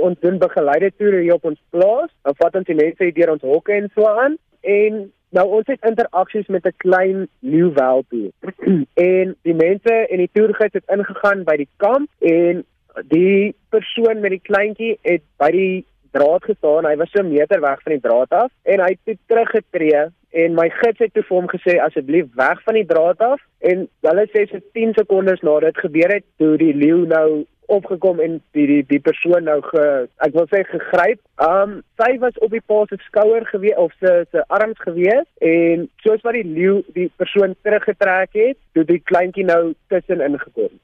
[0.00, 2.10] Ons doen begeleide toere hier op ons plaas.
[2.22, 5.00] Dan vat ons mense deur ons hokke en so aan en
[5.36, 8.32] nou ons het interaksies met 'n klein leeu welpie.
[9.12, 12.64] en die mense en die toergids het ingegaan by die kamp en
[13.08, 16.86] die persoon met die kleintjie het by die draad gestaan.
[16.86, 20.54] Hy was so 'n meter weg van die draad af en hy het teruggetree en
[20.54, 24.26] my gids het toe vir hom gesê asseblief weg van die draad af en hulle
[24.30, 27.46] sê so 10 sekondes nadat dit gebeur het toe die leeu nou
[27.76, 29.84] opgekom en die die die persoon nou ge
[30.26, 31.22] ek wil sê gegryp.
[31.46, 35.88] Um sy was op die pa se skouer gewees of se se arms gewees en
[36.04, 40.78] soos wat die leeu die persoon teruggetrek het, toe die kleintjie nou tussen ingekom.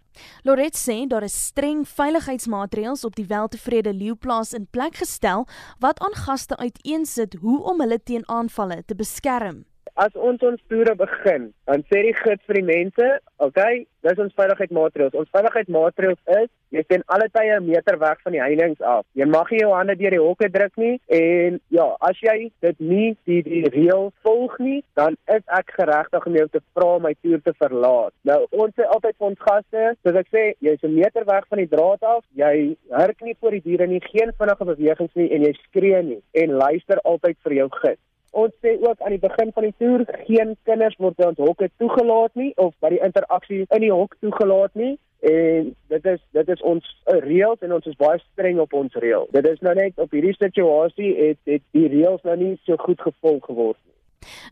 [0.49, 5.45] Loret sê daar is streng veiligheidsmaatreëls op die weltevrede leeuplaas in plek gestel
[5.85, 9.65] wat aan gaste uiteensit hoe om hulle teen aanvalle te beskerm
[9.97, 13.07] as ons ons toere begin, dan sê die gids vir die mense,
[13.39, 15.15] "Oké, okay, dis ons veiligheidsmaatreëls.
[15.15, 19.07] Ons veiligheidsmaatreëls is jy sien alle tye 'n meter weg van die heininge af.
[19.15, 22.81] Jy mag nie jou hande deur die hokke druk nie en ja, as jy dit
[22.81, 27.03] nie die die reël volg nie, dan is ek geregtig om jou te vra om
[27.03, 30.83] my toer te verlaat." Nou, ons sê altyd vir ons gaste, soos ek sê, jy's
[30.83, 32.25] 'n meter weg van die draad af.
[32.35, 36.23] Jy hurk nie voor die diere nie, geen vinnige bewegings nie en jy skree nie
[36.35, 38.01] en luister altyd vir jou gids
[38.43, 41.71] ons sê ook aan die begin van die toer geen kinders word by ons hokke
[41.81, 44.95] toegelaat nie of by die interaksie in die hok toegelaat nie
[45.27, 46.87] en dit is dit is ons
[47.25, 49.27] reëls en ons is baie streng op ons reël.
[49.33, 53.01] Dit is nou net op hierdie situasie het het die reëls nou nie so goed
[53.01, 53.95] gevolg geword nie.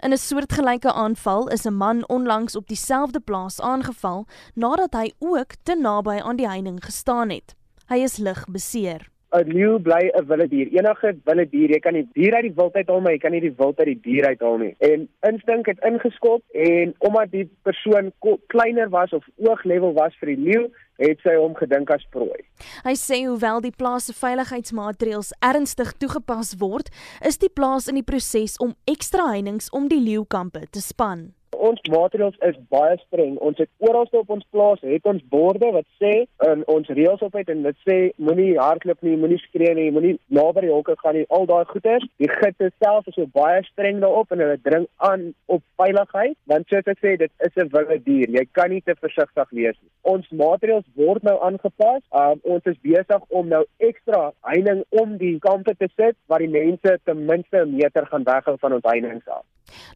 [0.02, 5.54] In 'n soortgelyke aanval is 'n man onlangs op dieselfde plaas aangeval nadat hy ook
[5.62, 7.54] te naby aan die heining gestaan het.
[7.88, 9.13] Hy is lig beseer.
[9.34, 10.68] 'n leeu bly 'n wilde dier.
[10.70, 13.32] Enige wilde dier, jy kan die dier uit die wild uit haal, maar jy kan
[13.32, 14.74] nie die wild uit die dier uit haal nie.
[14.78, 18.12] En instink het ingeskop en omdat die persoon
[18.46, 22.44] kleiner was of ooglevel was vir die leeu, het sy hom gedink as prooi.
[22.84, 26.90] Hy sê hoewel die plaas se veiligheidsmaatreëls ernstig toegepas word,
[27.26, 31.32] is die plaas in die proses om ekstra heininge om die leeukampe te span
[31.68, 33.36] ons maatreëls is baie streng.
[33.48, 36.12] Ons het oral op ons plaas het ons borde wat sê
[36.46, 40.14] en ons reëls op het en dit sê moenie hardloop nie, moenie skree nie, moenie
[40.38, 41.24] naby die hokke gaan nie.
[41.34, 42.04] Al daai goeders.
[42.22, 46.68] Die gids self is so baie streng daarop en hulle dring aan op veiligheid want
[46.68, 48.28] soos ek sê dit is 'n wilde dier.
[48.38, 49.90] Jy kan nie te versigtig wees nie.
[50.02, 52.02] Ons maatreëls word nou aangepas.
[52.12, 56.48] Um, ons is besig om nou ekstra heining om die kampe te sit waar die
[56.60, 59.44] mense ten minste 'n meter gaan weghou van ons heininge af.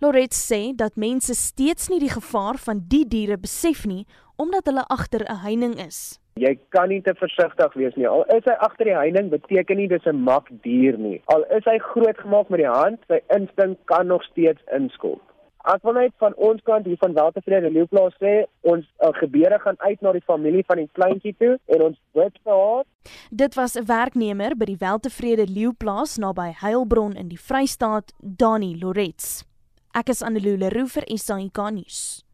[0.00, 4.04] Loret sê dat mense steeds nie die gevaar van die diere besef nie
[4.38, 6.20] omdat hulle agter 'n heining is.
[6.34, 8.06] Jy kan nie te versigtig wees nie.
[8.06, 11.20] Al is hy agter die heining, beteken nie dis 'n mak dier nie.
[11.26, 15.20] Al is hy grootgemaak met die hand, sy instink kan nog steeds inskop.
[15.64, 19.78] As ons net van ons kant hier van Weltevrede Leeuplaas sê, ons uh, gebeure gaan
[19.78, 22.84] uit na die familie van die kleintjie toe en ons bid vir haar.
[23.30, 29.47] Dit was 'n werknemer by die Weltevrede Leeuplaas naby Heilbron in die Vrystaat, Dani Lorets.
[29.96, 32.27] Ek is Annelie Leroux vir SAK nuus.